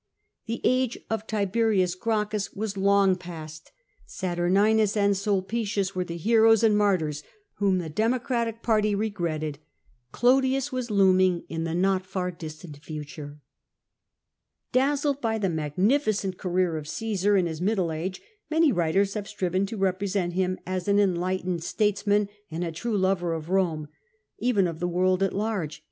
The 0.47 0.61
age 0.63 0.97
of 1.11 1.27
Tiberius 1.27 1.93
Gracchus 1.93 2.53
was 2.53 2.75
long 2.75 3.15
past; 3.15 3.71
Saturninus 4.07 4.97
and 4.97 5.13
Sulpieius 5.13 5.93
were 5.93 6.03
the 6.03 6.17
heroes 6.17 6.63
and 6.63 6.75
martyrs 6.75 7.21
whom 7.57 7.77
the 7.77 7.87
Democratic 7.87 8.63
party 8.63 8.95
regretted. 8.95 9.59
Clodius 10.11 10.71
was 10.71 10.89
looming 10.89 11.43
in 11.49 11.65
the 11.65 11.75
not 11.75 12.03
far 12.07 12.31
distant 12.31 12.77
future. 12.77 13.41
Dazzled 14.71 15.21
by 15.21 15.37
the 15.37 15.49
magnificent 15.51 16.39
career 16.39 16.77
of 16.77 16.85
Csesar 16.85 17.37
in 17.37 17.45
his 17.45 17.61
middle 17.61 17.91
age, 17.91 18.23
many 18.49 18.71
writers 18.71 19.13
have 19.13 19.27
striven 19.27 19.67
to 19.67 19.77
represent 19.77 20.33
him 20.33 20.57
as 20.65 20.87
an 20.87 20.97
enlightened 20.99 21.63
statesman 21.63 22.27
and 22.49 22.63
a 22.63 22.71
true 22.71 22.97
lover 22.97 23.33
of 23.35 23.51
Rome 23.51 23.87
(even 24.39 24.65
of 24.65 24.79
the 24.79 24.87
world 24.87 25.21
at 25.21 25.31
large 25.35 25.79